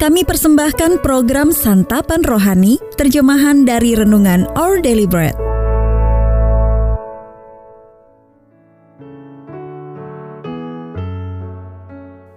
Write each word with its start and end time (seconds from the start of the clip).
Kami 0.00 0.24
persembahkan 0.24 1.04
program 1.04 1.52
Santapan 1.52 2.24
Rohani, 2.24 2.80
terjemahan 2.96 3.68
dari 3.68 3.92
Renungan 3.92 4.48
Our 4.56 4.80
Daily 4.80 5.04
Bread. 5.04 5.36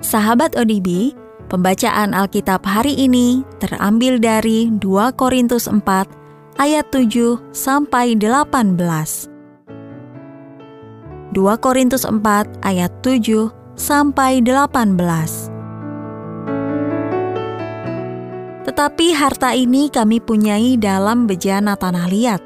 Sahabat 0.04 0.60
ODB, 0.60 1.16
pembacaan 1.48 2.12
Alkitab 2.12 2.68
hari 2.68 3.00
ini 3.00 3.48
terambil 3.64 4.20
dari 4.20 4.68
2 4.84 5.16
Korintus 5.16 5.71
4 5.71 5.88
ayat 6.59 6.84
7 6.91 7.39
sampai 7.55 8.20
18. 8.20 8.75
2 11.32 11.64
Korintus 11.64 12.04
4 12.04 12.20
ayat 12.68 12.91
7 13.00 13.48
sampai 13.80 14.43
18. 14.43 15.53
Tetapi 18.73 19.13
harta 19.13 19.54
ini 19.54 19.86
kami 19.86 20.18
punyai 20.18 20.82
dalam 20.82 21.30
bejana 21.30 21.77
tanah 21.77 22.09
liat, 22.09 22.41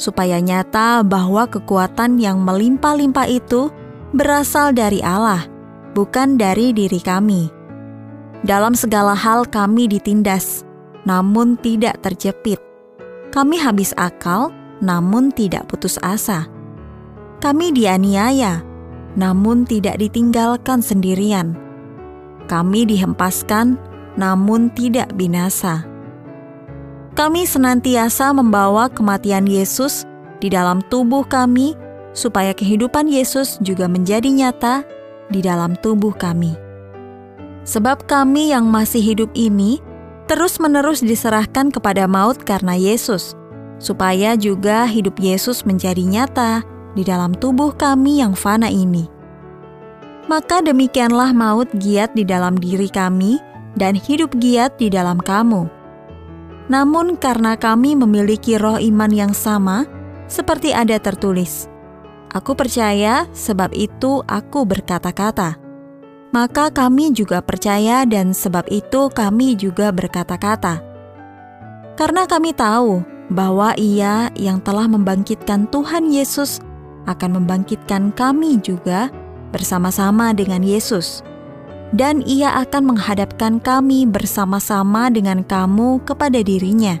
supaya 0.00 0.40
nyata 0.40 1.04
bahwa 1.04 1.44
kekuatan 1.44 2.16
yang 2.16 2.40
melimpah-limpah 2.40 3.28
itu 3.28 3.68
berasal 4.16 4.72
dari 4.72 5.04
Allah, 5.04 5.44
bukan 5.92 6.40
dari 6.40 6.72
diri 6.72 6.96
kami. 7.04 7.52
Dalam 8.48 8.72
segala 8.72 9.12
hal 9.12 9.44
kami 9.44 9.92
ditindas, 9.92 10.64
namun 11.04 11.60
tidak 11.60 12.00
terjepit. 12.00 12.56
Kami 13.28 13.60
habis 13.60 13.92
akal, 14.00 14.48
namun 14.80 15.28
tidak 15.28 15.68
putus 15.68 16.00
asa. 16.00 16.48
Kami 17.44 17.76
dianiaya, 17.76 18.64
namun 19.20 19.68
tidak 19.68 20.00
ditinggalkan 20.00 20.80
sendirian. 20.80 21.60
Kami 22.48 22.88
dihempaskan, 22.88 23.76
namun 24.18 24.68
tidak 24.74 25.14
binasa. 25.14 25.86
Kami 27.14 27.46
senantiasa 27.46 28.34
membawa 28.34 28.90
kematian 28.90 29.46
Yesus 29.46 30.02
di 30.42 30.50
dalam 30.50 30.82
tubuh 30.90 31.22
kami, 31.22 31.78
supaya 32.14 32.50
kehidupan 32.50 33.06
Yesus 33.06 33.62
juga 33.62 33.86
menjadi 33.86 34.26
nyata 34.26 34.82
di 35.30 35.38
dalam 35.38 35.78
tubuh 35.78 36.14
kami. 36.14 36.58
Sebab 37.62 38.06
kami 38.10 38.50
yang 38.50 38.66
masih 38.66 39.02
hidup 39.02 39.30
ini 39.38 39.78
terus-menerus 40.26 41.02
diserahkan 41.02 41.72
kepada 41.74 42.06
maut 42.06 42.38
karena 42.42 42.74
Yesus, 42.74 43.34
supaya 43.82 44.34
juga 44.34 44.86
hidup 44.86 45.18
Yesus 45.18 45.62
menjadi 45.62 46.02
nyata 46.04 46.62
di 46.94 47.02
dalam 47.02 47.34
tubuh 47.34 47.74
kami 47.74 48.22
yang 48.22 48.34
fana 48.34 48.70
ini. 48.70 49.06
Maka 50.28 50.60
demikianlah 50.60 51.32
maut 51.32 51.68
giat 51.80 52.12
di 52.12 52.22
dalam 52.22 52.60
diri 52.60 52.92
kami, 52.92 53.40
dan 53.78 53.94
hidup 53.94 54.34
giat 54.42 54.74
di 54.76 54.90
dalam 54.90 55.22
kamu. 55.22 55.70
Namun, 56.68 57.16
karena 57.16 57.56
kami 57.56 57.96
memiliki 57.96 58.60
roh 58.60 58.76
iman 58.76 59.08
yang 59.08 59.32
sama, 59.32 59.88
seperti 60.28 60.76
ada 60.76 61.00
tertulis, 61.00 61.70
"Aku 62.36 62.52
percaya, 62.52 63.24
sebab 63.32 63.72
itu 63.72 64.20
aku 64.28 64.68
berkata-kata." 64.68 65.56
Maka 66.28 66.68
kami 66.68 67.16
juga 67.16 67.40
percaya, 67.40 68.04
dan 68.04 68.36
sebab 68.36 68.68
itu 68.68 69.08
kami 69.08 69.56
juga 69.56 69.88
berkata-kata. 69.88 70.84
Karena 71.96 72.28
kami 72.28 72.52
tahu 72.52 73.00
bahwa 73.32 73.72
Ia 73.80 74.28
yang 74.36 74.60
telah 74.60 74.84
membangkitkan 74.84 75.72
Tuhan 75.72 76.12
Yesus 76.12 76.60
akan 77.08 77.40
membangkitkan 77.40 78.12
kami 78.12 78.60
juga 78.60 79.08
bersama-sama 79.56 80.36
dengan 80.36 80.60
Yesus 80.60 81.24
dan 81.96 82.20
ia 82.24 82.52
akan 82.60 82.94
menghadapkan 82.94 83.60
kami 83.62 84.04
bersama-sama 84.04 85.08
dengan 85.08 85.40
kamu 85.40 86.04
kepada 86.04 86.44
dirinya. 86.44 87.00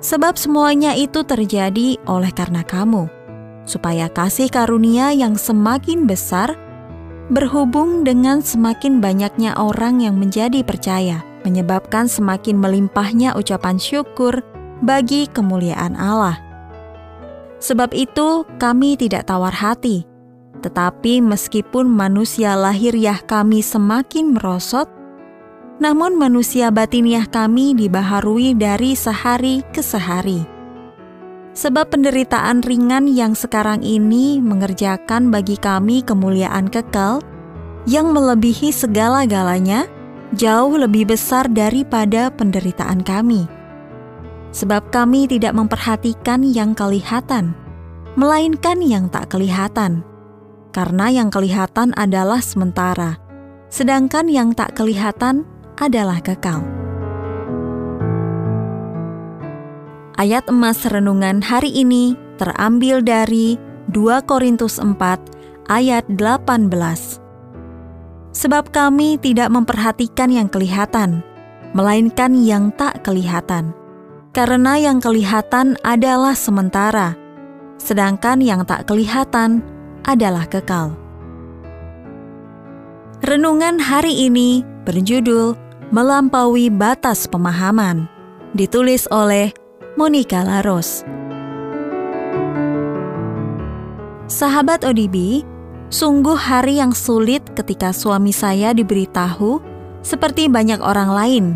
Sebab 0.00 0.36
semuanya 0.36 0.96
itu 0.96 1.24
terjadi 1.24 2.00
oleh 2.08 2.32
karena 2.32 2.64
kamu, 2.64 3.08
supaya 3.68 4.08
kasih 4.08 4.48
karunia 4.48 5.12
yang 5.12 5.36
semakin 5.36 6.08
besar 6.08 6.56
berhubung 7.30 8.02
dengan 8.02 8.42
semakin 8.42 8.98
banyaknya 8.98 9.54
orang 9.54 10.02
yang 10.02 10.16
menjadi 10.16 10.64
percaya, 10.64 11.20
menyebabkan 11.44 12.08
semakin 12.08 12.58
melimpahnya 12.58 13.36
ucapan 13.36 13.76
syukur 13.76 14.40
bagi 14.80 15.28
kemuliaan 15.30 15.94
Allah. 15.94 16.40
Sebab 17.60 17.92
itu, 17.92 18.48
kami 18.56 18.96
tidak 18.96 19.28
tawar 19.28 19.52
hati 19.52 20.09
tetapi 20.60 21.24
meskipun 21.24 21.88
manusia 21.88 22.52
lahiriah 22.54 23.18
kami 23.24 23.64
semakin 23.64 24.36
merosot, 24.36 24.86
namun 25.80 26.14
manusia 26.20 26.68
batiniah 26.68 27.24
kami 27.24 27.72
dibaharui 27.72 28.52
dari 28.52 28.92
sehari 28.92 29.64
ke 29.72 29.80
sehari. 29.80 30.44
Sebab 31.56 31.90
penderitaan 31.90 32.62
ringan 32.62 33.10
yang 33.10 33.34
sekarang 33.34 33.82
ini 33.82 34.38
mengerjakan 34.38 35.32
bagi 35.32 35.58
kami 35.58 36.04
kemuliaan 36.04 36.70
kekal 36.70 37.24
yang 37.88 38.12
melebihi 38.12 38.70
segala-galanya, 38.70 39.88
jauh 40.36 40.76
lebih 40.76 41.10
besar 41.10 41.48
daripada 41.50 42.30
penderitaan 42.30 43.02
kami. 43.02 43.48
Sebab 44.52 44.92
kami 44.94 45.26
tidak 45.26 45.56
memperhatikan 45.56 46.44
yang 46.44 46.76
kelihatan, 46.76 47.56
melainkan 48.14 48.78
yang 48.84 49.10
tak 49.10 49.32
kelihatan 49.32 50.06
karena 50.70 51.10
yang 51.10 51.28
kelihatan 51.30 51.90
adalah 51.98 52.38
sementara, 52.38 53.18
sedangkan 53.70 54.30
yang 54.30 54.54
tak 54.54 54.78
kelihatan 54.78 55.46
adalah 55.78 56.22
kekal. 56.22 56.62
Ayat 60.20 60.44
emas 60.52 60.84
renungan 60.84 61.40
hari 61.40 61.72
ini 61.72 62.12
terambil 62.36 63.00
dari 63.00 63.56
2 63.88 64.28
Korintus 64.28 64.76
4 64.76 64.92
ayat 65.72 66.04
18. 66.12 66.68
Sebab 68.30 68.70
kami 68.70 69.16
tidak 69.18 69.48
memperhatikan 69.48 70.30
yang 70.30 70.46
kelihatan, 70.46 71.24
melainkan 71.72 72.36
yang 72.36 72.68
tak 72.76 73.00
kelihatan. 73.02 73.72
Karena 74.30 74.78
yang 74.78 75.02
kelihatan 75.02 75.74
adalah 75.82 76.38
sementara, 76.38 77.18
sedangkan 77.80 78.38
yang 78.38 78.62
tak 78.62 78.86
kelihatan 78.86 79.64
adalah 80.04 80.48
kekal. 80.48 80.96
Renungan 83.20 83.76
hari 83.76 84.28
ini 84.28 84.64
berjudul 84.88 85.52
Melampaui 85.92 86.72
Batas 86.72 87.28
Pemahaman, 87.28 88.08
ditulis 88.56 89.04
oleh 89.12 89.52
Monica 89.98 90.40
Laros. 90.40 91.04
Sahabat 94.30 94.86
ODB, 94.86 95.44
sungguh 95.90 96.38
hari 96.38 96.78
yang 96.78 96.94
sulit 96.94 97.42
ketika 97.58 97.90
suami 97.92 98.30
saya 98.32 98.70
diberitahu, 98.72 99.60
seperti 100.00 100.48
banyak 100.48 100.80
orang 100.80 101.10
lain, 101.12 101.46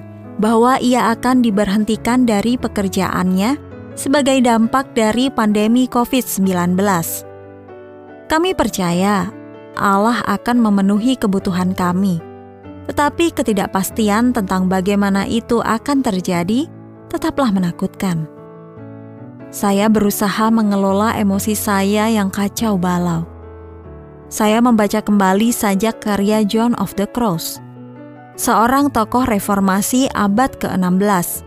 bahwa 0.42 0.76
ia 0.82 1.14
akan 1.14 1.40
diberhentikan 1.40 2.26
dari 2.26 2.58
pekerjaannya 2.58 3.56
sebagai 3.94 4.42
dampak 4.42 4.90
dari 4.92 5.30
pandemi 5.30 5.86
COVID-19. 5.86 6.74
Kami 8.24 8.56
percaya 8.56 9.28
Allah 9.76 10.24
akan 10.24 10.56
memenuhi 10.64 11.20
kebutuhan 11.20 11.76
kami, 11.76 12.24
tetapi 12.88 13.28
ketidakpastian 13.36 14.32
tentang 14.32 14.64
bagaimana 14.64 15.28
itu 15.28 15.60
akan 15.60 16.00
terjadi 16.00 16.64
tetaplah 17.12 17.52
menakutkan. 17.52 18.24
Saya 19.52 19.92
berusaha 19.92 20.48
mengelola 20.48 21.14
emosi 21.20 21.52
saya 21.52 22.08
yang 22.08 22.32
kacau 22.32 22.80
balau. 22.80 23.28
Saya 24.32 24.58
membaca 24.64 25.04
kembali 25.04 25.52
sajak 25.52 26.00
karya 26.00 26.42
John 26.48 26.72
of 26.80 26.96
the 26.96 27.04
Cross, 27.04 27.60
seorang 28.40 28.88
tokoh 28.88 29.28
reformasi 29.28 30.08
abad 30.16 30.48
ke-16. 30.58 31.44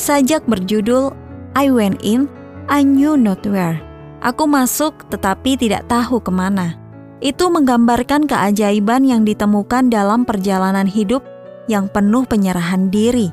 Sajak 0.00 0.42
berjudul 0.48 1.12
I 1.52 1.68
Went 1.68 2.00
In, 2.00 2.32
I 2.72 2.80
Knew 2.80 3.20
Not 3.20 3.44
Where 3.44 3.89
Aku 4.20 4.44
masuk 4.44 5.08
tetapi 5.08 5.56
tidak 5.56 5.88
tahu 5.88 6.20
ke 6.20 6.28
mana. 6.28 6.76
Itu 7.24 7.48
menggambarkan 7.48 8.28
keajaiban 8.28 9.04
yang 9.08 9.24
ditemukan 9.24 9.88
dalam 9.88 10.28
perjalanan 10.28 10.84
hidup 10.84 11.24
yang 11.68 11.88
penuh 11.88 12.28
penyerahan 12.28 12.92
diri. 12.92 13.32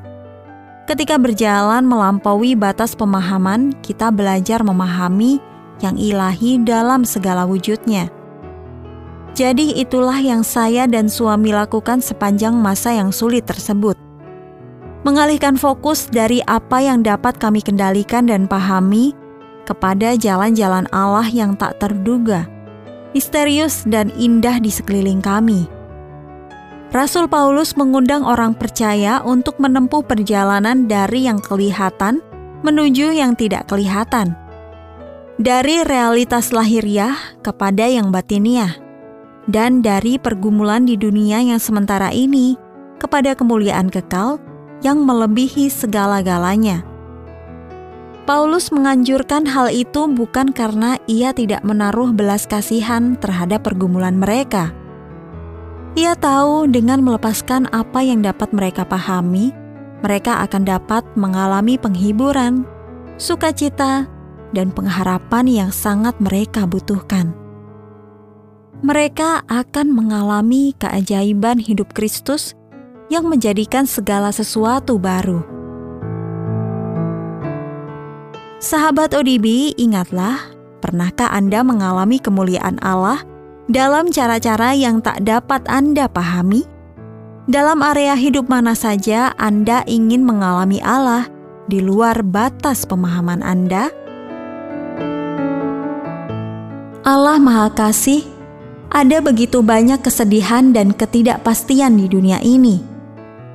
Ketika 0.88 1.20
berjalan 1.20 1.84
melampaui 1.84 2.56
batas 2.56 2.96
pemahaman, 2.96 3.76
kita 3.84 4.08
belajar 4.08 4.64
memahami 4.64 5.36
yang 5.84 6.00
ilahi 6.00 6.56
dalam 6.64 7.04
segala 7.04 7.44
wujudnya. 7.44 8.08
Jadi 9.36 9.76
itulah 9.76 10.16
yang 10.16 10.40
saya 10.40 10.88
dan 10.88 11.12
suami 11.12 11.52
lakukan 11.52 12.00
sepanjang 12.00 12.56
masa 12.56 12.96
yang 12.96 13.12
sulit 13.12 13.44
tersebut. 13.44 13.94
Mengalihkan 15.04 15.60
fokus 15.60 16.08
dari 16.08 16.40
apa 16.48 16.80
yang 16.80 17.04
dapat 17.04 17.36
kami 17.36 17.60
kendalikan 17.60 18.24
dan 18.24 18.48
pahami 18.48 19.12
kepada 19.68 20.16
jalan-jalan 20.16 20.88
Allah 20.88 21.28
yang 21.28 21.52
tak 21.52 21.76
terduga, 21.76 22.48
misterius 23.12 23.84
dan 23.84 24.08
indah 24.16 24.56
di 24.56 24.72
sekeliling 24.72 25.20
kami. 25.20 25.68
Rasul 26.88 27.28
Paulus 27.28 27.76
mengundang 27.76 28.24
orang 28.24 28.56
percaya 28.56 29.20
untuk 29.20 29.60
menempuh 29.60 30.00
perjalanan 30.00 30.88
dari 30.88 31.28
yang 31.28 31.36
kelihatan 31.36 32.24
menuju 32.64 33.14
yang 33.14 33.36
tidak 33.38 33.70
kelihatan, 33.70 34.34
dari 35.38 35.84
realitas 35.86 36.50
lahiriah 36.50 37.14
kepada 37.44 37.86
yang 37.86 38.10
batiniah, 38.10 38.74
dan 39.46 39.84
dari 39.84 40.18
pergumulan 40.18 40.88
di 40.88 40.98
dunia 40.98 41.38
yang 41.44 41.60
sementara 41.62 42.10
ini 42.10 42.58
kepada 42.98 43.38
kemuliaan 43.38 43.86
kekal 43.92 44.42
yang 44.82 45.02
melebihi 45.06 45.70
segala-galanya. 45.70 46.82
Paulus 48.28 48.68
menganjurkan 48.68 49.48
hal 49.48 49.72
itu 49.72 50.04
bukan 50.04 50.52
karena 50.52 51.00
ia 51.08 51.32
tidak 51.32 51.64
menaruh 51.64 52.12
belas 52.12 52.44
kasihan 52.44 53.16
terhadap 53.16 53.64
pergumulan 53.64 54.20
mereka 54.20 54.76
ia 55.98 56.14
tahu 56.14 56.70
dengan 56.70 57.02
melepaskan 57.02 57.66
apa 57.74 58.06
yang 58.06 58.22
dapat 58.22 58.54
mereka 58.54 58.86
pahami, 58.86 59.50
mereka 59.98 60.46
akan 60.46 60.62
dapat 60.62 61.02
mengalami 61.18 61.74
penghiburan, 61.74 62.62
sukacita, 63.18 64.06
dan 64.54 64.70
pengharapan 64.70 65.50
yang 65.50 65.70
sangat 65.74 66.14
mereka 66.22 66.70
butuhkan. 66.70 67.34
Mereka 68.78 69.42
akan 69.50 69.90
mengalami 69.90 70.70
keajaiban 70.78 71.58
hidup 71.58 71.90
Kristus 71.98 72.54
yang 73.10 73.26
menjadikan 73.26 73.82
segala 73.82 74.30
sesuatu 74.30 75.02
baru. 75.02 75.57
Sahabat 78.58 79.14
ODB, 79.14 79.70
ingatlah, 79.78 80.50
pernahkah 80.82 81.30
Anda 81.30 81.62
mengalami 81.62 82.18
kemuliaan 82.18 82.82
Allah 82.82 83.22
dalam 83.70 84.10
cara-cara 84.10 84.74
yang 84.74 84.98
tak 84.98 85.22
dapat 85.22 85.62
Anda 85.70 86.10
pahami? 86.10 86.66
Dalam 87.46 87.86
area 87.86 88.18
hidup 88.18 88.50
mana 88.50 88.74
saja 88.74 89.30
Anda 89.38 89.86
ingin 89.86 90.26
mengalami 90.26 90.82
Allah 90.82 91.30
di 91.70 91.78
luar 91.78 92.26
batas 92.26 92.82
pemahaman 92.82 93.46
Anda? 93.46 93.94
Allah 97.06 97.38
Maha 97.38 97.70
Kasih, 97.70 98.26
ada 98.90 99.22
begitu 99.22 99.62
banyak 99.62 100.02
kesedihan 100.02 100.74
dan 100.74 100.90
ketidakpastian 100.98 101.94
di 101.94 102.10
dunia 102.10 102.42
ini. 102.42 102.82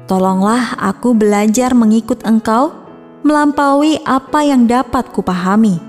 Tolonglah 0.07 0.79
aku 0.79 1.11
belajar 1.11 1.75
mengikut 1.75 2.23
Engkau 2.23 2.82
melampaui 3.23 4.03
apa 4.03 4.43
yang 4.43 4.67
dapat 4.67 5.07
kupahami, 5.15 5.79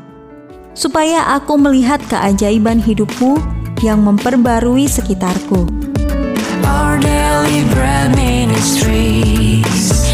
supaya 0.73 1.35
aku 1.35 1.59
melihat 1.59 1.99
keajaiban 2.07 2.79
hidupmu 2.79 3.43
yang 3.83 4.07
memperbarui 4.07 4.87
sekitarku. 4.87 5.67
Our 6.65 6.97
daily 7.03 7.67
bread 7.75 8.15
ministries, 8.15 10.09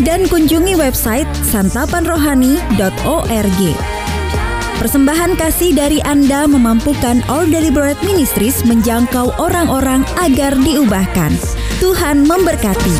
dan 0.00 0.24
kunjungi 0.28 0.74
website 0.76 1.28
santapanrohani.org. 1.44 3.60
Persembahan 4.80 5.36
kasih 5.36 5.76
dari 5.76 6.00
Anda 6.08 6.48
memampukan 6.48 7.20
All 7.28 7.44
Deliberate 7.52 8.00
Ministries 8.00 8.64
menjangkau 8.64 9.36
orang-orang 9.36 10.08
agar 10.16 10.56
diubahkan. 10.56 11.36
Tuhan 11.84 12.24
memberkati. 12.24 12.96